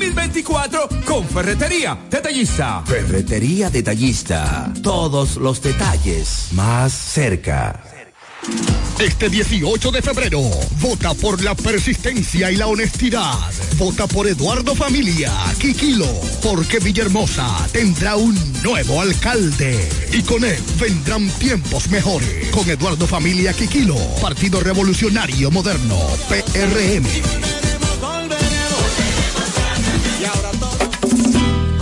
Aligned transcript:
2024 0.00 0.88
con 1.04 1.28
Ferretería 1.28 1.98
Detallista. 2.08 2.82
Ferretería 2.86 3.68
Detallista. 3.68 4.72
Todos 4.82 5.36
los 5.36 5.60
detalles 5.60 6.48
más 6.52 6.90
cerca. 6.90 7.84
Este 8.98 9.28
18 9.28 9.90
de 9.90 10.00
febrero, 10.00 10.40
vota 10.80 11.12
por 11.12 11.42
la 11.42 11.54
persistencia 11.54 12.50
y 12.50 12.56
la 12.56 12.66
honestidad. 12.66 13.34
Vota 13.76 14.06
por 14.06 14.26
Eduardo 14.26 14.74
Familia, 14.74 15.32
Quiquilo, 15.58 16.08
porque 16.42 16.78
Villahermosa 16.78 17.68
tendrá 17.70 18.16
un 18.16 18.34
nuevo 18.62 19.02
alcalde. 19.02 19.86
Y 20.12 20.22
con 20.22 20.44
él 20.44 20.62
vendrán 20.80 21.28
tiempos 21.38 21.90
mejores. 21.90 22.48
Con 22.48 22.68
Eduardo 22.70 23.06
Familia, 23.06 23.52
Quiquilo, 23.52 23.96
Partido 24.22 24.60
Revolucionario 24.60 25.50
Moderno, 25.50 25.98
PRM. 26.28 27.49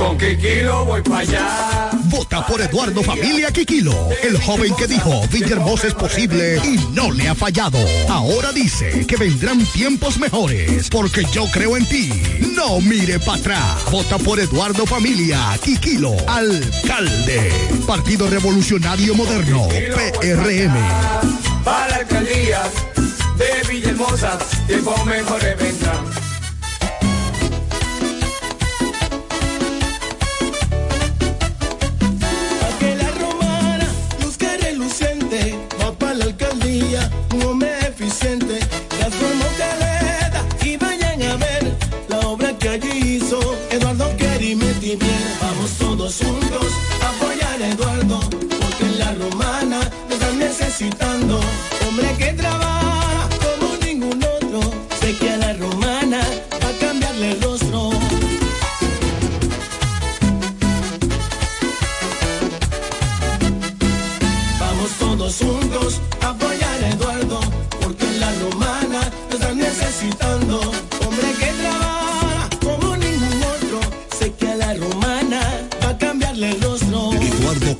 Con 0.09 0.17
Kikilo 0.17 0.87
voy 0.87 1.03
para 1.03 1.19
allá. 1.19 1.91
Vota 2.05 2.47
por 2.47 2.59
Eduardo 2.63 3.03
Familia 3.03 3.53
Quiquilo, 3.53 4.09
el 4.23 4.41
joven 4.41 4.75
que 4.75 4.87
dijo 4.87 5.21
Villahermosa 5.31 5.89
es 5.89 5.93
posible 5.93 6.59
y 6.65 6.79
no 6.95 7.13
le 7.13 7.29
ha 7.29 7.35
fallado. 7.35 7.79
Ahora 8.09 8.51
dice 8.53 9.07
que 9.07 9.19
vendrán 9.19 9.63
tiempos 9.67 10.19
mejores 10.19 10.89
porque 10.89 11.27
yo 11.31 11.45
creo 11.53 11.77
en 11.77 11.85
ti. 11.85 12.11
No 12.57 12.81
mire 12.81 13.21
para 13.21 13.39
atrás. 13.39 13.85
Vota 13.93 14.17
por 14.17 14.41
Eduardo 14.41 14.87
Familia 14.87 15.39
Quiquilo, 15.63 16.17
alcalde. 16.27 17.53
Partido 17.87 18.31
Revolucionario 18.31 19.15
Moderno, 19.15 19.69
PRM. 19.69 20.75
Para 21.63 21.89
la 21.89 21.97
alcaldía 21.97 22.63
de 23.37 23.69
Villahermosa, 23.69 24.39
tiempos 24.67 25.05
mejores 25.05 25.59
vendrán. 25.59 25.88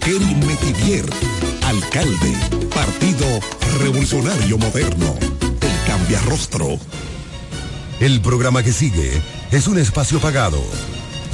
Kerry 0.09 0.35
Metivier, 0.37 1.05
alcalde, 1.67 2.33
Partido 2.75 3.27
Revolucionario 3.79 4.57
Moderno, 4.57 5.15
el 5.21 5.87
cambiarrostro. 5.87 6.79
El 8.01 8.23
programa 8.23 8.63
que 8.63 8.73
sigue 8.73 9.21
es 9.53 9.69
un 9.69 9.77
espacio 9.77 10.19
pagado. 10.19 10.63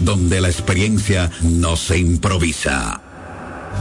Donde 0.00 0.40
la 0.40 0.48
experiencia 0.48 1.30
no 1.42 1.76
se 1.76 1.98
improvisa. 1.98 3.01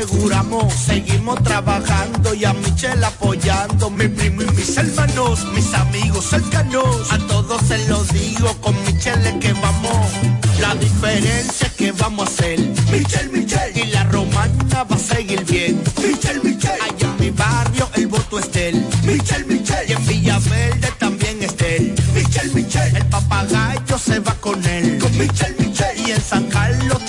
Aseguramos, 0.00 0.72
seguimos 0.72 1.42
trabajando 1.42 2.32
y 2.34 2.44
a 2.44 2.54
Michelle 2.54 3.04
apoyando, 3.04 3.90
mi 3.90 4.08
primo 4.08 4.42
y 4.42 4.46
mis 4.52 4.76
hermanos, 4.76 5.46
mis 5.54 5.74
amigos 5.74 6.24
cercanos, 6.24 7.12
a 7.12 7.18
todos 7.26 7.60
se 7.68 7.86
los 7.86 8.08
digo, 8.08 8.48
con 8.60 8.74
Michelle 8.84 9.38
que 9.38 9.52
vamos, 9.52 10.10
la 10.58 10.74
diferencia 10.76 11.70
que 11.76 11.92
vamos 11.92 12.28
a 12.28 12.32
hacer, 12.32 12.58
Michelle, 12.90 13.30
Michelle, 13.30 13.72
y 13.74 13.86
la 13.90 14.04
romana 14.04 14.84
va 14.84 14.96
a 14.96 14.98
seguir 14.98 15.44
bien, 15.44 15.82
Michelle, 15.98 16.40
Michelle, 16.42 16.80
allá 16.82 17.14
en 17.18 17.20
mi 17.20 17.30
barrio 17.30 17.88
el 17.94 18.06
voto 18.06 18.38
es 18.38 18.50
de 18.52 18.70
él, 18.70 18.86
Michelle, 19.04 19.44
Michelle, 19.44 19.86
y 19.86 19.92
en 19.92 20.06
Villaverde 20.06 20.92
también 20.98 21.42
es 21.42 21.56
de 21.58 21.76
él, 21.76 21.94
Michelle, 22.14 22.54
Michelle, 22.54 22.96
el 22.96 23.06
papagayo 23.06 23.98
se 23.98 24.18
va 24.20 24.34
con 24.36 24.64
él, 24.64 24.98
con 24.98 25.12
Michelle, 25.18 25.56
Michelle, 25.58 26.00
y 26.06 26.12
en 26.12 26.22
San 26.22 26.44
Carlos 26.48 27.04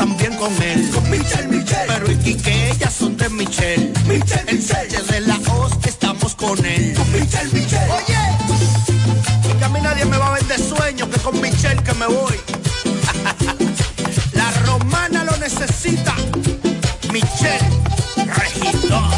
Michelle, 3.43 3.91
Michelle, 4.05 4.45
el 4.49 4.61
sello 4.61 5.01
de 5.09 5.21
la 5.21 5.35
hoz 5.51 5.71
estamos 5.87 6.35
con 6.35 6.63
él, 6.63 6.93
con 6.93 7.11
Michelle, 7.11 7.49
Michelle, 7.51 7.91
oye, 7.91 9.57
que 9.57 9.65
a 9.65 9.69
mí 9.69 9.79
nadie 9.81 10.05
me 10.05 10.15
va 10.15 10.27
a 10.27 10.37
vender 10.37 10.59
sueño, 10.59 11.09
que 11.09 11.19
con 11.21 11.41
Michelle 11.41 11.81
que 11.81 11.93
me 11.95 12.05
voy. 12.05 12.39
La 14.33 14.51
romana 14.67 15.23
lo 15.23 15.35
necesita. 15.37 16.13
Michelle, 17.11 17.67
regidor. 18.27 19.11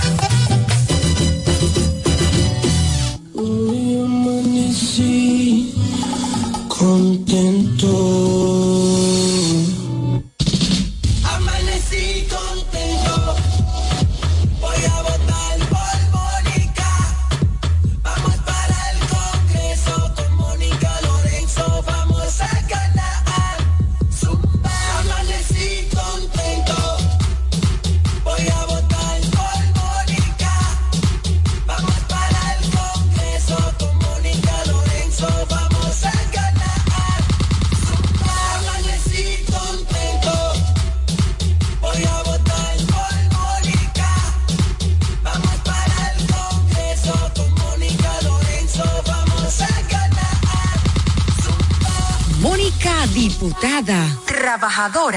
Hoy 3.34 4.00
amanecí 4.06 5.33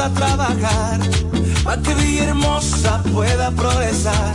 A 0.00 0.08
trabajar 0.10 0.98
para 1.62 1.82
que 1.82 1.94
Villahermosa 1.94 3.02
pueda 3.12 3.50
progresar. 3.50 4.32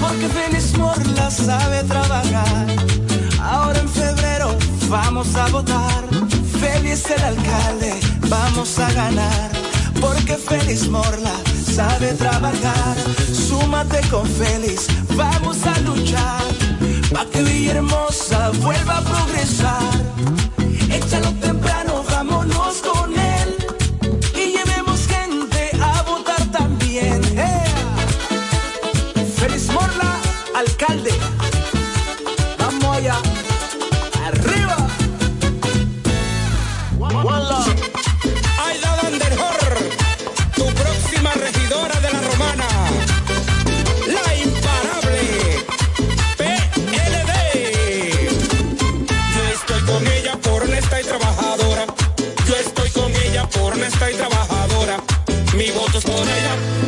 Porque 0.00 0.28
Félix 0.28 0.76
Morla 0.76 1.30
sabe 1.30 1.84
trabajar. 1.84 2.66
Ahora 3.40 3.78
en 3.78 3.88
febrero 3.88 4.56
vamos 4.88 5.34
a 5.36 5.46
votar. 5.48 6.02
Félix 6.60 7.08
el 7.10 7.22
alcalde, 7.22 8.00
vamos 8.28 8.78
a 8.80 8.92
ganar. 8.92 9.50
Porque 10.00 10.36
Félix 10.36 10.88
Morla 10.88 11.36
sabe 11.76 12.12
trabajar. 12.14 12.96
Súmate 13.32 14.00
con 14.10 14.26
Félix, 14.26 14.88
vamos 15.14 15.58
a 15.66 15.78
luchar. 15.80 16.42
Pa' 17.12 17.26
que 17.26 17.42
Villahermosa 17.42 18.50
vuelva 18.62 18.98
a 18.98 19.02
progresar. 19.02 19.92
Échalo 20.90 21.30
temprano, 21.34 21.79
mi 55.60 55.70
voto 55.72 55.98
es 55.98 56.04
por 56.04 56.26
ella. 56.26 56.79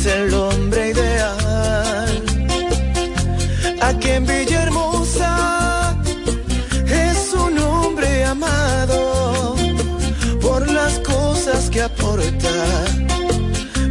Es 0.00 0.06
el 0.06 0.32
hombre 0.34 0.90
ideal. 0.90 2.22
Aquí 3.82 4.08
en 4.08 4.26
Villahermosa 4.26 5.96
es 6.86 7.32
un 7.34 7.58
hombre 7.58 8.24
amado 8.24 9.56
por 10.40 10.70
las 10.70 10.98
cosas 11.00 11.68
que 11.70 11.82
aporta, 11.82 12.56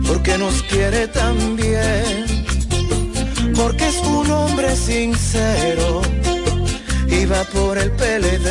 porque 0.08 0.38
nos 0.38 0.64
quiere 0.64 1.08
tan 1.08 1.56
bien 1.56 2.26
porque 3.56 3.88
es 3.88 3.98
un 3.98 4.32
hombre 4.32 4.76
sincero 4.76 6.02
y 7.08 7.26
va 7.26 7.44
por 7.54 7.78
el 7.78 7.92
PLD. 7.92 8.48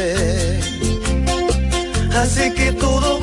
Así 2.15 2.53
que 2.53 2.73
todo 2.73 3.19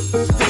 Música 0.00 0.49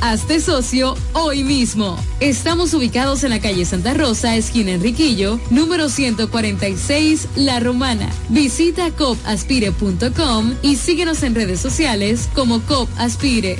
Hazte 0.00 0.40
socio 0.40 0.96
hoy 1.12 1.44
mismo. 1.44 1.98
Estamos 2.20 2.72
ubicados 2.72 3.22
en 3.22 3.30
la 3.30 3.40
calle 3.40 3.66
Santa 3.66 3.92
Rosa, 3.92 4.34
esquina 4.34 4.72
Enriquillo, 4.72 5.38
número 5.50 5.90
146, 5.90 7.28
La 7.36 7.60
Romana. 7.60 8.08
Visita 8.30 8.90
copaspire.com 8.92 10.54
y 10.62 10.76
síguenos 10.76 11.22
en 11.22 11.34
redes 11.34 11.60
sociales 11.60 12.30
como 12.34 12.62
COP 12.62 12.88
Aspire. 12.98 13.58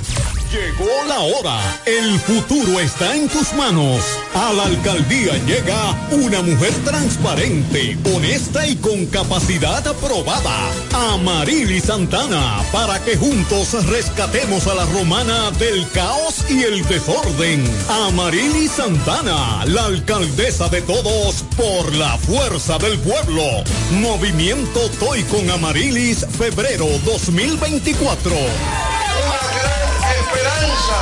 Llegó 0.51 0.89
la 1.07 1.19
hora. 1.21 1.81
El 1.85 2.19
futuro 2.19 2.77
está 2.81 3.15
en 3.15 3.29
tus 3.29 3.53
manos. 3.53 4.03
A 4.33 4.51
la 4.51 4.65
alcaldía 4.65 5.37
llega 5.45 5.95
una 6.11 6.41
mujer 6.41 6.73
transparente, 6.83 7.97
honesta 8.13 8.67
y 8.67 8.75
con 8.75 9.05
capacidad 9.05 9.87
aprobada. 9.87 10.71
Amarili 11.13 11.79
Santana, 11.79 12.61
para 12.73 13.01
que 13.01 13.15
juntos 13.15 13.85
rescatemos 13.85 14.67
a 14.67 14.75
la 14.75 14.85
romana 14.87 15.51
del 15.51 15.89
caos 15.91 16.30
y 16.49 16.63
el 16.63 16.85
desorden. 16.87 17.63
Amarili 17.89 18.67
Santana, 18.67 19.65
la 19.65 19.85
alcaldesa 19.85 20.69
de 20.69 20.81
todos 20.81 21.43
por 21.57 21.93
la 21.95 22.17
fuerza 22.17 22.77
del 22.77 22.97
pueblo. 22.99 23.43
Movimiento 23.91 24.79
Toy 24.99 25.23
con 25.23 25.49
Amarilis, 25.49 26.25
febrero 26.37 26.87
2024 27.05 28.31
esperanza 30.31 30.99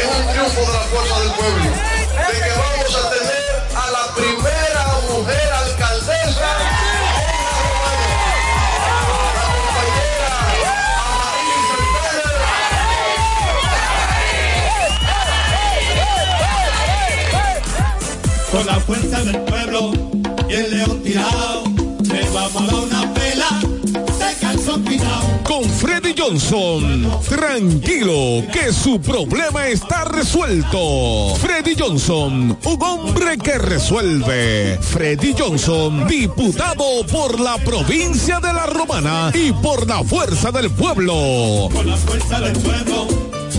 en 0.00 0.08
un 0.20 0.32
triunfo 0.32 0.60
de 0.60 0.72
la 0.72 0.84
fuerza 0.92 1.20
del 1.20 1.30
pueblo, 1.32 1.64
de 1.64 2.38
que 2.40 2.50
vamos 2.50 2.94
a 2.94 3.10
tener 3.10 3.50
a 3.74 3.90
la 3.90 4.14
primera 4.14 4.84
mujer 5.10 5.59
Con 18.50 18.66
la 18.66 18.80
fuerza 18.80 19.22
del 19.22 19.38
pueblo 19.42 19.92
y 20.48 20.54
el 20.54 20.76
león 20.76 21.02
tirado, 21.04 21.62
le 22.02 22.30
vamos 22.30 22.62
a 22.62 22.66
dar 22.66 22.74
una 22.74 23.14
pela 23.14 23.60
de 23.60 24.34
calzón 24.40 24.84
quitado. 24.84 25.42
Con 25.44 25.64
Freddy 25.64 26.14
Johnson, 26.18 27.08
tranquilo 27.28 28.44
que 28.52 28.72
su 28.72 29.00
problema 29.00 29.68
está 29.68 30.04
resuelto. 30.04 31.36
Freddy 31.36 31.76
Johnson, 31.78 32.58
un 32.64 32.82
hombre 32.82 33.38
que 33.38 33.56
resuelve. 33.56 34.78
Freddy 34.82 35.32
Johnson, 35.38 36.08
diputado 36.08 37.06
por 37.10 37.38
la 37.38 37.56
provincia 37.58 38.40
de 38.40 38.52
La 38.52 38.66
Romana 38.66 39.30
y 39.32 39.52
por 39.52 39.86
la 39.86 40.02
fuerza 40.02 40.50
del 40.50 40.70
pueblo. 40.70 41.68
Con 41.72 41.88
la 41.88 41.96
fuerza 41.96 42.40
del 42.40 42.52
pueblo 42.54 43.29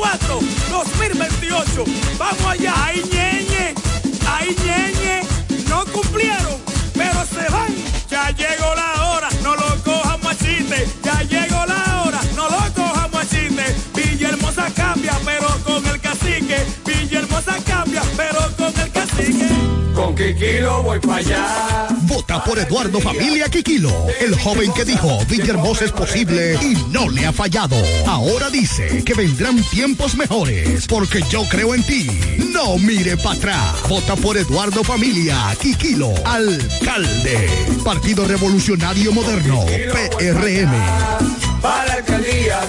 2028. 0.00 1.84
Vamos 2.18 2.46
allá, 2.46 2.72
ahí 2.84 3.02
ñeñe, 3.12 3.74
ahí 4.28 4.56
ñeñe, 4.64 5.20
no 5.68 5.84
cumplieron, 5.92 6.56
pero 6.94 7.24
se 7.26 7.50
van. 7.52 7.68
Ya 8.08 8.30
llegó 8.30 8.74
la 8.74 8.92
hora, 9.04 9.09
Kikilo 20.20 20.82
voy 20.82 20.98
para 21.00 21.16
allá. 21.16 21.88
Vota 22.02 22.44
por 22.44 22.58
Eduardo 22.58 23.00
Familia 23.00 23.48
Quiquilo, 23.48 23.90
el 24.20 24.38
joven 24.38 24.70
que 24.74 24.84
dijo 24.84 25.18
Villahermosa 25.24 25.86
es 25.86 25.92
posible 25.92 26.58
y 26.60 26.74
no 26.90 27.08
le 27.08 27.24
ha 27.24 27.32
fallado. 27.32 27.76
Ahora 28.06 28.50
dice 28.50 29.02
que 29.02 29.14
vendrán 29.14 29.62
tiempos 29.70 30.16
mejores 30.16 30.86
porque 30.86 31.22
yo 31.30 31.44
creo 31.48 31.74
en 31.74 31.82
ti. 31.84 32.06
No 32.52 32.76
mire 32.76 33.16
para 33.16 33.36
atrás. 33.36 33.74
Vota 33.88 34.14
por 34.14 34.36
Eduardo 34.36 34.84
Familia 34.84 35.56
Quiquilo, 35.58 36.12
alcalde. 36.26 37.48
Partido 37.82 38.26
Revolucionario 38.26 39.12
Moderno, 39.12 39.64
PRM. 39.64 40.72
Para 41.62 41.94
alcaldías 41.94 42.68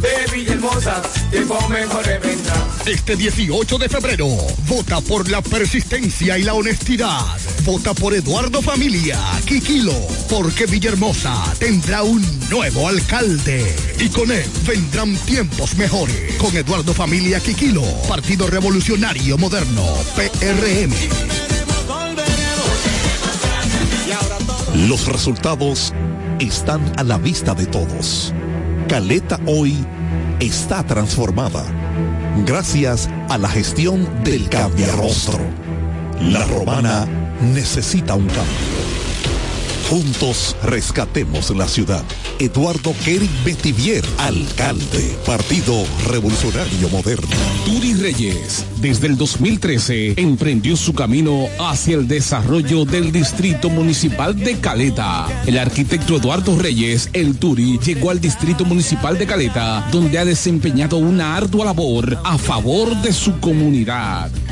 de 0.00 0.32
Villahermosa, 0.32 1.02
tiempo 1.32 1.58
mejor 1.68 2.04
vendrá. 2.04 2.75
Este 2.86 3.16
18 3.16 3.78
de 3.78 3.88
febrero, 3.88 4.28
vota 4.68 5.00
por 5.00 5.28
la 5.28 5.42
persistencia 5.42 6.38
y 6.38 6.44
la 6.44 6.54
honestidad. 6.54 7.18
Vota 7.64 7.92
por 7.94 8.14
Eduardo 8.14 8.62
Familia, 8.62 9.18
Quiquilo, 9.44 9.92
porque 10.30 10.66
Villahermosa 10.66 11.52
tendrá 11.58 12.04
un 12.04 12.24
nuevo 12.48 12.86
alcalde. 12.86 13.74
Y 13.98 14.08
con 14.08 14.30
él 14.30 14.48
vendrán 14.64 15.16
tiempos 15.16 15.74
mejores. 15.74 16.36
Con 16.36 16.56
Eduardo 16.56 16.94
Familia, 16.94 17.40
Quiquilo, 17.40 17.82
Partido 18.06 18.46
Revolucionario 18.46 19.36
Moderno, 19.36 19.84
PRM. 20.14 20.92
Los 24.88 25.06
resultados 25.08 25.92
están 26.38 26.92
a 26.96 27.02
la 27.02 27.18
vista 27.18 27.52
de 27.52 27.66
todos. 27.66 28.32
Caleta 28.86 29.40
hoy 29.44 29.74
está 30.38 30.84
transformada 30.84 31.85
gracias 32.44 33.08
a 33.28 33.38
la 33.38 33.48
gestión 33.48 34.08
del 34.24 34.48
Cambiarrostro. 34.48 35.40
La 36.20 36.44
romana 36.44 37.06
necesita 37.40 38.14
un 38.14 38.26
cambio. 38.26 38.95
Juntos 39.88 40.56
rescatemos 40.64 41.50
la 41.50 41.68
ciudad. 41.68 42.02
Eduardo 42.40 42.92
Kering 43.04 43.30
Betivier, 43.44 44.04
alcalde, 44.18 45.16
Partido 45.24 45.84
Revolucionario 46.08 46.88
Moderno. 46.88 47.28
Turi 47.64 47.94
Reyes, 47.94 48.66
desde 48.80 49.06
el 49.06 49.16
2013, 49.16 50.14
emprendió 50.16 50.76
su 50.76 50.92
camino 50.92 51.46
hacia 51.60 51.94
el 51.94 52.08
desarrollo 52.08 52.84
del 52.84 53.12
Distrito 53.12 53.70
Municipal 53.70 54.36
de 54.36 54.58
Caleta. 54.58 55.28
El 55.46 55.56
arquitecto 55.56 56.16
Eduardo 56.16 56.58
Reyes, 56.58 57.08
el 57.12 57.38
Turi, 57.38 57.78
llegó 57.78 58.10
al 58.10 58.20
Distrito 58.20 58.64
Municipal 58.64 59.16
de 59.16 59.26
Caleta, 59.26 59.88
donde 59.92 60.18
ha 60.18 60.24
desempeñado 60.24 60.96
una 60.96 61.36
ardua 61.36 61.64
labor 61.64 62.18
a 62.24 62.38
favor 62.38 62.96
de 63.02 63.12
su 63.12 63.38
comunidad. 63.38 64.32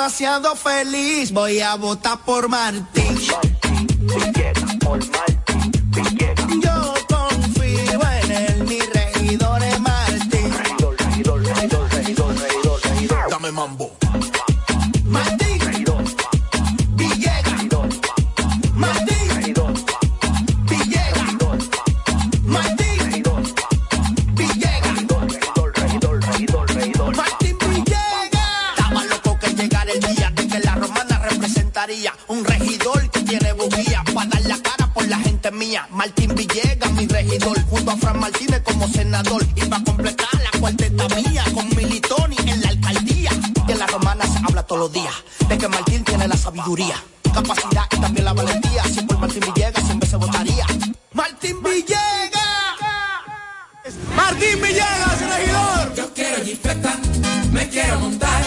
demasiado 0.00 0.56
feliz, 0.56 1.30
voy 1.30 1.60
a 1.60 1.74
votar 1.74 2.24
por 2.24 2.48
Martín. 2.48 3.18
Yo 6.62 6.94
confío 7.06 8.00
en 8.30 8.64
mi 8.64 8.78
regidor 8.80 9.62
es 9.62 9.80
Martín. 9.80 10.54
Dame 13.28 13.52
mambo. 13.52 13.90
Senador. 39.22 39.46
Y 39.56 39.60
para 39.66 39.84
completar 39.84 40.28
la 40.34 40.60
cuarteta 40.60 41.08
mía, 41.08 41.44
con 41.54 41.68
Militoni 41.76 42.36
en 42.46 42.60
la 42.60 42.68
alcaldía. 42.68 43.30
En 43.68 43.78
la 43.78 43.86
romana 43.86 44.24
se 44.26 44.38
habla 44.38 44.62
todos 44.62 44.80
los 44.82 44.92
días 44.92 45.14
de 45.48 45.58
que 45.58 45.68
Martín 45.68 46.04
tiene 46.04 46.26
la 46.26 46.36
sabiduría, 46.36 46.96
capacidad 47.32 47.84
y 47.92 48.00
también 48.00 48.24
la 48.24 48.32
valentía. 48.32 48.82
Si 48.84 49.00
por 49.02 49.18
Martín 49.18 49.42
Villegas 49.46 49.84
siempre 49.84 50.08
se 50.08 50.16
votaría. 50.16 50.66
Martín 51.12 51.62
Villegas. 51.62 52.00
Martín 54.16 54.60
Villegas, 54.62 55.20
regidor. 55.20 55.94
Yo 55.94 56.14
quiero 56.14 56.44
jipeta, 56.44 56.96
me 57.52 57.68
quiero 57.68 58.00
montar 58.00 58.42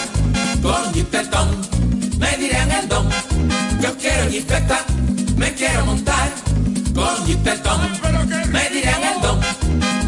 con 0.61 0.93
jipetón, 0.93 1.49
me 2.17 2.37
dirán 2.37 2.71
el 2.71 2.87
don. 2.89 3.09
Yo 3.81 3.97
quiero 3.97 4.29
jipeta, 4.29 4.85
me 5.37 5.53
quiero 5.53 5.85
montar 5.85 6.31
con 6.93 7.25
jipetón, 7.25 7.81
me 8.51 8.69
dirán 8.69 9.03
el 9.03 9.21
don. 9.21 9.62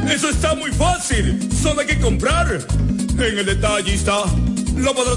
Eso 0.09 0.29
está 0.29 0.55
muy 0.55 0.71
fácil, 0.71 1.49
solo 1.51 1.81
hay 1.81 1.87
que 1.87 1.99
comprar. 1.99 2.59
En 3.17 3.39
el 3.39 3.45
detallista 3.45 4.23
lo 4.75 4.93
podrás. 4.93 5.15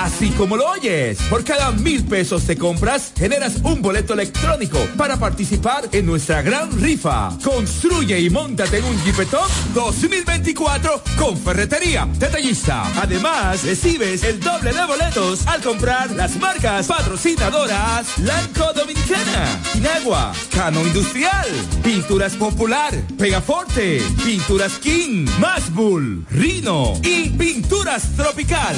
Así 0.00 0.30
como 0.30 0.56
lo 0.56 0.68
oyes, 0.70 1.18
por 1.30 1.44
cada 1.44 1.70
mil 1.70 2.04
pesos 2.04 2.44
te 2.44 2.56
compras, 2.56 3.12
generas 3.16 3.56
un 3.62 3.80
boleto 3.80 4.14
electrónico 4.14 4.78
para 4.96 5.16
participar 5.18 5.88
en 5.92 6.06
nuestra 6.06 6.42
gran 6.42 6.70
rifa. 6.80 7.30
Construye 7.42 8.18
y 8.18 8.28
montate 8.28 8.78
en 8.78 8.84
un 8.84 9.04
Jeepetop 9.04 9.48
2024 9.72 11.02
con 11.16 11.36
Ferretería 11.38 12.08
Detallista. 12.18 12.82
Además, 13.00 13.62
recibes 13.62 14.24
el 14.24 14.40
doble 14.40 14.72
de 14.72 14.84
boletos 14.84 15.46
al 15.46 15.62
comprar 15.62 16.10
las 16.10 16.36
marcas 16.36 16.86
patrocinadoras 16.86 18.18
Lanco 18.18 18.72
Dominicana, 18.74 19.60
Inagua, 19.74 20.32
Cano 20.52 20.80
Industrial, 20.82 21.46
Pinturas 21.82 22.34
Popular, 22.34 22.92
Pegaforte, 23.16 24.02
Pinturas 24.24 24.72
King, 24.74 25.26
Masbull, 25.38 26.26
Rino 26.30 26.94
y 27.02 27.30
Pinturas 27.30 28.16
Tropical. 28.16 28.76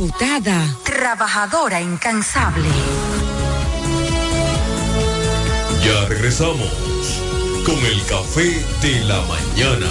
Diputada, 0.00 0.64
trabajadora 0.82 1.78
incansable. 1.78 2.70
Ya 5.84 6.08
regresamos 6.08 6.72
con 7.66 7.76
el 7.76 8.02
café 8.06 8.64
de 8.80 9.04
la 9.04 9.20
mañana. 9.26 9.90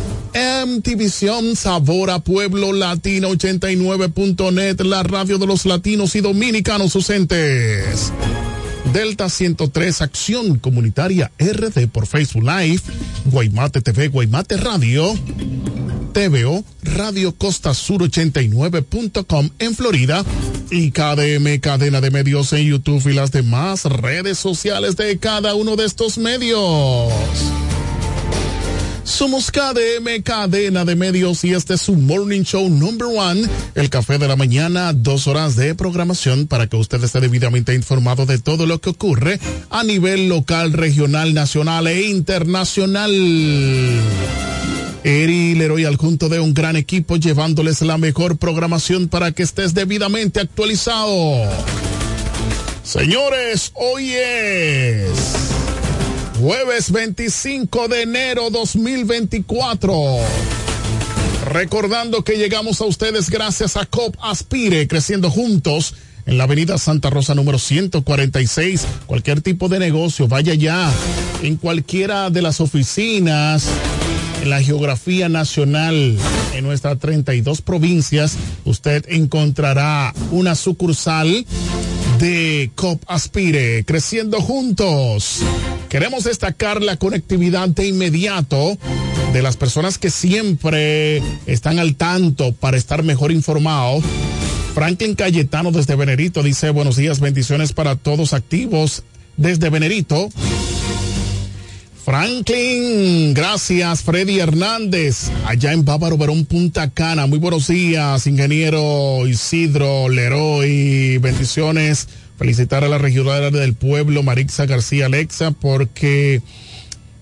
MTVision 0.33 1.55
Sabor 1.55 2.09
a 2.09 2.19
Pueblo 2.19 2.71
Latino 2.71 3.29
89.net, 3.29 4.81
la 4.81 5.03
radio 5.03 5.37
de 5.37 5.45
los 5.45 5.65
latinos 5.65 6.15
y 6.15 6.21
dominicanos 6.21 6.95
ausentes. 6.95 8.11
Delta 8.93 9.29
103 9.29 10.01
Acción 10.01 10.59
Comunitaria 10.59 11.31
RD 11.37 11.87
por 11.87 12.07
Facebook 12.07 12.43
Live, 12.43 12.81
Guaymate 13.25 13.81
TV, 13.81 14.07
Guaymate 14.07 14.57
Radio, 14.57 15.13
TVO, 16.13 16.63
Radio 16.83 17.33
Costa 17.35 17.73
Sur 17.73 18.01
89.com 18.01 19.49
en 19.59 19.75
Florida 19.75 20.25
y 20.69 20.91
KDM 20.91 21.59
Cadena 21.59 22.01
de 22.01 22.11
Medios 22.11 22.53
en 22.53 22.65
YouTube 22.65 23.07
y 23.09 23.13
las 23.13 23.31
demás 23.31 23.85
redes 23.85 24.37
sociales 24.37 24.95
de 24.97 25.17
cada 25.19 25.55
uno 25.55 25.75
de 25.75 25.85
estos 25.85 26.17
medios. 26.17 27.11
Somos 29.03 29.51
KDM, 29.51 30.21
cadena 30.23 30.85
de 30.85 30.95
medios, 30.95 31.43
y 31.43 31.53
este 31.53 31.73
es 31.73 31.81
su 31.81 31.95
morning 31.95 32.43
show 32.43 32.69
number 32.69 33.07
one, 33.07 33.43
el 33.75 33.89
café 33.89 34.17
de 34.17 34.27
la 34.27 34.35
mañana, 34.35 34.93
dos 34.93 35.27
horas 35.27 35.55
de 35.55 35.73
programación 35.75 36.47
para 36.47 36.67
que 36.67 36.77
usted 36.77 37.03
esté 37.03 37.19
debidamente 37.19 37.73
informado 37.73 38.25
de 38.25 38.37
todo 38.37 38.65
lo 38.65 38.79
que 38.79 38.91
ocurre 38.91 39.39
a 39.69 39.83
nivel 39.83 40.29
local, 40.29 40.73
regional, 40.73 41.33
nacional 41.33 41.87
e 41.87 42.03
internacional. 42.03 43.11
Eri 45.03 45.55
Leroy 45.55 45.85
al 45.85 45.97
junto 45.97 46.29
de 46.29 46.39
un 46.39 46.53
gran 46.53 46.75
equipo 46.75 47.15
llevándoles 47.15 47.81
la 47.81 47.97
mejor 47.97 48.37
programación 48.37 49.07
para 49.07 49.31
que 49.31 49.41
estés 49.41 49.73
debidamente 49.73 50.39
actualizado. 50.39 51.49
Señores, 52.83 53.71
hoy 53.73 54.11
es 54.11 55.60
jueves 56.41 56.91
25 56.91 57.87
de 57.87 58.01
enero 58.01 58.49
2024. 58.49 59.93
Recordando 61.45 62.23
que 62.23 62.37
llegamos 62.37 62.81
a 62.81 62.85
ustedes 62.85 63.29
gracias 63.29 63.77
a 63.77 63.85
COP 63.85 64.15
Aspire, 64.19 64.87
creciendo 64.87 65.29
juntos 65.29 65.93
en 66.25 66.39
la 66.39 66.45
avenida 66.45 66.79
Santa 66.79 67.11
Rosa 67.11 67.35
número 67.35 67.59
146. 67.59 68.87
Cualquier 69.05 69.41
tipo 69.41 69.69
de 69.69 69.77
negocio, 69.77 70.27
vaya 70.27 70.55
ya 70.55 70.91
en 71.43 71.57
cualquiera 71.57 72.31
de 72.31 72.41
las 72.41 72.59
oficinas, 72.59 73.67
en 74.41 74.49
la 74.49 74.63
geografía 74.63 75.29
nacional, 75.29 76.17
en 76.55 76.63
nuestras 76.63 76.97
32 76.97 77.61
provincias, 77.61 78.35
usted 78.65 79.05
encontrará 79.09 80.11
una 80.31 80.55
sucursal 80.55 81.45
de 82.21 82.69
COP 82.75 83.01
Aspire, 83.07 83.83
creciendo 83.83 84.41
juntos. 84.41 85.39
Queremos 85.89 86.23
destacar 86.23 86.83
la 86.83 86.97
conectividad 86.97 87.67
de 87.67 87.87
inmediato 87.87 88.77
de 89.33 89.41
las 89.41 89.57
personas 89.57 89.97
que 89.97 90.11
siempre 90.11 91.23
están 91.47 91.79
al 91.79 91.95
tanto 91.95 92.53
para 92.53 92.77
estar 92.77 93.01
mejor 93.01 93.31
informados. 93.31 94.03
Franklin 94.75 95.15
Cayetano 95.15 95.71
desde 95.71 95.95
Venerito 95.95 96.43
dice 96.43 96.69
buenos 96.69 96.95
días, 96.95 97.19
bendiciones 97.19 97.73
para 97.73 97.95
todos 97.95 98.33
activos 98.33 99.01
desde 99.35 99.71
Venerito. 99.71 100.29
Franklin, 102.11 103.33
gracias. 103.33 104.03
Freddy 104.03 104.41
Hernández, 104.41 105.31
allá 105.45 105.71
en 105.71 105.85
Bávaro 105.85 106.17
Verón, 106.17 106.43
Punta 106.43 106.89
Cana. 106.89 107.25
Muy 107.25 107.39
buenos 107.39 107.69
días, 107.69 108.27
ingeniero 108.27 109.25
Isidro 109.25 110.09
Leroy. 110.09 111.19
Bendiciones. 111.19 112.09
Felicitar 112.37 112.83
a 112.83 112.89
la 112.89 112.97
regidora 112.97 113.49
del 113.49 113.75
pueblo, 113.75 114.23
Marixa 114.23 114.65
García 114.65 115.05
Alexa, 115.05 115.51
porque 115.51 116.41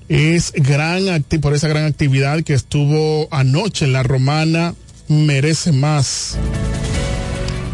es 0.07 0.53
gran 0.55 1.23
por 1.39 1.53
esa 1.53 1.67
gran 1.67 1.85
actividad 1.85 2.41
que 2.41 2.55
estuvo 2.55 3.27
anoche 3.29 3.85
en 3.85 3.93
la 3.93 4.01
Romana. 4.01 4.73
Merece 5.07 5.71
más. 5.71 6.35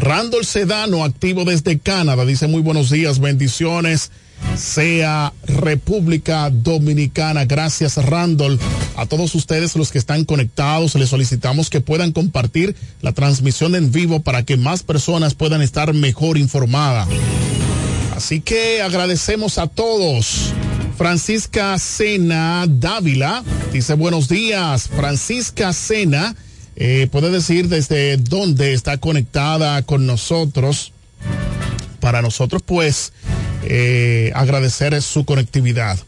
Randall 0.02 0.44
Sedano, 0.44 1.02
activo 1.02 1.46
desde 1.46 1.78
Canadá, 1.78 2.26
dice 2.26 2.46
muy 2.46 2.60
buenos 2.60 2.90
días, 2.90 3.20
bendiciones 3.20 4.10
sea 4.56 5.32
República 5.46 6.50
Dominicana. 6.50 7.44
Gracias, 7.44 7.96
Randall. 7.96 8.58
A 8.96 9.06
todos 9.06 9.34
ustedes 9.34 9.76
los 9.76 9.90
que 9.92 9.98
están 9.98 10.24
conectados, 10.24 10.94
les 10.94 11.08
solicitamos 11.08 11.70
que 11.70 11.80
puedan 11.80 12.12
compartir 12.12 12.74
la 13.02 13.12
transmisión 13.12 13.74
en 13.74 13.92
vivo 13.92 14.20
para 14.20 14.42
que 14.42 14.56
más 14.56 14.82
personas 14.82 15.34
puedan 15.34 15.62
estar 15.62 15.92
mejor 15.92 16.38
informadas. 16.38 17.08
Así 18.16 18.40
que 18.40 18.80
agradecemos 18.82 19.58
a 19.58 19.66
todos. 19.66 20.52
Francisca 20.96 21.78
Sena 21.78 22.64
Dávila 22.66 23.44
dice 23.72 23.92
buenos 23.94 24.28
días. 24.28 24.88
Francisca 24.88 25.74
Sena 25.74 26.34
eh, 26.76 27.08
puede 27.10 27.30
decir 27.30 27.68
desde 27.68 28.16
dónde 28.16 28.72
está 28.72 28.96
conectada 28.98 29.82
con 29.82 30.06
nosotros. 30.06 30.92
Para 32.00 32.22
nosotros, 32.22 32.62
pues, 32.64 33.12
eh, 33.66 34.32
agradecer 34.34 35.00
su 35.02 35.24
conectividad. 35.24 35.98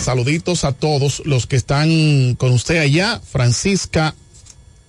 Saluditos 0.00 0.64
a 0.64 0.72
todos 0.72 1.22
los 1.24 1.46
que 1.46 1.56
están 1.56 2.34
con 2.36 2.52
usted 2.52 2.78
allá, 2.78 3.20
Francisca 3.20 4.14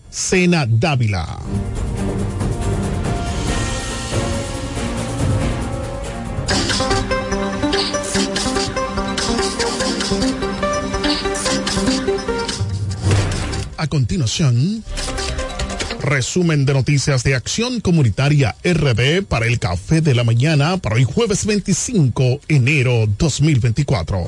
Sena 0.09 0.65
Dávila. 0.65 1.39
A 13.77 13.87
continuación, 13.87 14.83
resumen 16.05 16.65
de 16.65 16.73
noticias 16.73 17.23
de 17.23 17.35
Acción 17.35 17.81
Comunitaria 17.81 18.55
RD 18.63 19.23
para 19.23 19.47
el 19.47 19.59
Café 19.59 20.01
de 20.01 20.15
la 20.15 20.23
Mañana 20.23 20.77
para 20.77 20.95
hoy 20.95 21.03
jueves 21.03 21.45
25 21.45 22.41
enero 22.47 23.07
2024. 23.17 24.25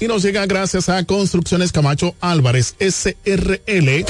Y 0.00 0.06
nos 0.06 0.22
llega 0.22 0.46
gracias 0.46 0.88
a 0.88 1.02
Construcciones 1.04 1.72
Camacho 1.72 2.14
Álvarez 2.20 2.76
SRL, 2.78 4.04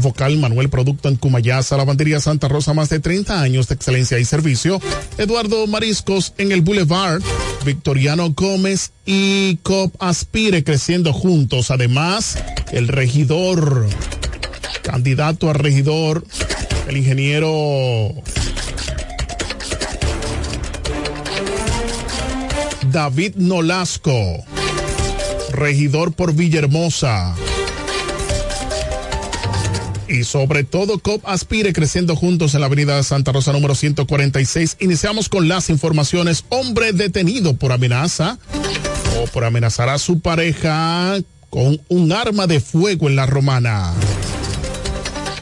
Vocal 0.00 0.38
Manuel 0.38 0.70
Producto 0.70 1.10
en 1.10 1.16
Cumayasa, 1.16 1.76
Lavandería 1.76 2.18
Santa 2.18 2.48
Rosa, 2.48 2.72
más 2.72 2.88
de 2.88 3.00
30 3.00 3.42
años 3.42 3.68
de 3.68 3.74
excelencia 3.74 4.18
y 4.18 4.24
servicio. 4.24 4.80
Eduardo 5.18 5.66
Mariscos 5.66 6.32
en 6.38 6.50
el 6.50 6.62
Boulevard, 6.62 7.20
Victoriano 7.66 8.30
Gómez 8.30 8.92
y 9.04 9.56
COP 9.56 9.94
Aspire 9.98 10.64
creciendo 10.64 11.12
juntos. 11.12 11.70
Además, 11.70 12.38
el 12.72 12.88
regidor 12.88 13.86
candidato 14.84 15.50
a 15.50 15.54
regidor, 15.54 16.24
el 16.86 16.96
ingeniero 16.98 18.14
David 22.92 23.34
Nolasco, 23.36 24.44
regidor 25.50 26.12
por 26.12 26.34
Villahermosa. 26.34 27.34
Y 30.06 30.22
sobre 30.22 30.62
todo, 30.62 30.98
COP 30.98 31.26
aspire 31.26 31.72
creciendo 31.72 32.14
juntos 32.14 32.54
en 32.54 32.60
la 32.60 32.66
avenida 32.66 33.02
Santa 33.02 33.32
Rosa 33.32 33.52
número 33.52 33.74
146. 33.74 34.76
Iniciamos 34.80 35.28
con 35.28 35.48
las 35.48 35.70
informaciones. 35.70 36.44
Hombre 36.50 36.92
detenido 36.92 37.56
por 37.56 37.72
amenaza 37.72 38.38
o 39.20 39.26
por 39.28 39.44
amenazar 39.44 39.88
a 39.88 39.98
su 39.98 40.20
pareja 40.20 41.16
con 41.50 41.80
un 41.88 42.12
arma 42.12 42.46
de 42.46 42.60
fuego 42.60 43.08
en 43.08 43.16
la 43.16 43.26
romana. 43.26 43.92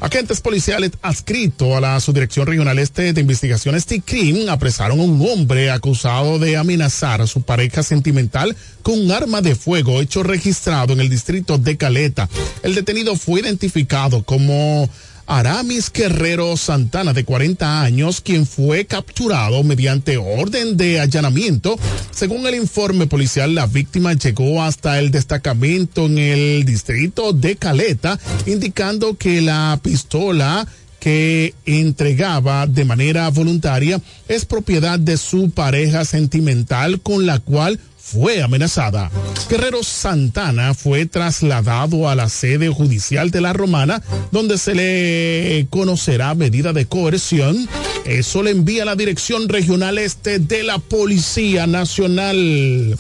Agentes 0.03 0.41
policiales 0.41 0.91
adscritos 1.01 1.77
a 1.77 1.81
la 1.81 2.01
Subdirección 2.01 2.45
Regional 2.45 2.77
Este 2.81 3.13
de 3.13 3.21
Investigaciones 3.21 3.87
TICRIM 3.87 4.49
apresaron 4.49 4.99
a 4.99 5.05
un 5.05 5.25
hombre 5.31 5.71
acusado 5.71 6.41
de 6.41 6.57
amenazar 6.57 7.21
a 7.23 7.29
su 7.29 7.43
pareja 7.43 7.85
sentimental 7.85 8.57
con 8.83 8.99
un 8.99 9.13
arma 9.13 9.43
de 9.43 9.55
fuego 9.55 10.01
hecho 10.01 10.25
registrado 10.25 10.93
en 10.93 11.01
el 11.01 11.09
distrito 11.09 11.57
de 11.57 11.77
Caleta. 11.77 12.29
El 12.65 12.75
detenido 12.75 13.15
fue 13.15 13.43
identificado 13.43 14.25
como 14.25 14.91
Aramis 15.27 15.91
Guerrero 15.93 16.57
Santana, 16.57 17.13
de 17.13 17.25
40 17.25 17.83
años, 17.83 18.21
quien 18.21 18.47
fue 18.47 18.85
capturado 18.85 19.63
mediante 19.63 20.17
orden 20.17 20.77
de 20.77 21.01
allanamiento. 21.01 21.79
Según 22.11 22.47
el 22.47 22.55
informe 22.55 23.07
policial, 23.07 23.55
la 23.55 23.67
víctima 23.67 24.13
llegó 24.15 24.63
hasta 24.63 24.99
el 24.99 25.11
destacamento 25.11 26.07
en 26.07 26.19
el 26.19 26.65
distrito 26.65 27.33
de 27.33 27.57
Caleta, 27.57 28.19
indicando 28.47 29.17
que 29.17 29.41
la 29.41 29.79
pistola 29.83 30.67
que 31.03 31.55
entregaba 31.67 32.69
de 32.69 32.85
manera 32.85 33.29
voluntaria 33.31 34.01
es 34.29 34.45
propiedad 34.45 35.01
de 35.01 35.17
su 35.17 35.51
pareja 35.51 36.05
sentimental 36.05 37.01
con 37.01 37.27
la 37.27 37.41
cual 37.41 37.81
fue 38.13 38.43
amenazada. 38.43 39.11
Guerrero 39.49 39.83
Santana 39.83 40.75
fue 40.75 41.07
trasladado 41.07 42.09
a 42.09 42.15
la 42.15 42.29
sede 42.29 42.69
judicial 42.69 43.31
de 43.31 43.41
la 43.41 43.55
Romana, 43.55 44.03
donde 44.31 44.59
se 44.59 44.75
le 44.75 45.67
conocerá 45.71 46.35
medida 46.35 46.73
de 46.73 46.87
coerción. 46.87 47.69
Eso 48.05 48.43
le 48.43 48.51
envía 48.51 48.85
la 48.85 48.97
Dirección 48.97 49.49
Regional 49.49 49.97
Este 49.97 50.39
de 50.39 50.63
la 50.63 50.79
Policía 50.79 51.67
Nacional. 51.67 52.99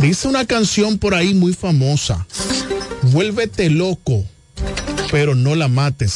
Dice 0.00 0.28
una 0.28 0.46
canción 0.46 0.98
por 0.98 1.14
ahí 1.14 1.34
muy 1.34 1.52
famosa. 1.52 2.26
Vuélvete 3.02 3.68
loco, 3.68 4.24
pero 5.10 5.34
no 5.34 5.54
la 5.54 5.68
mates. 5.68 6.10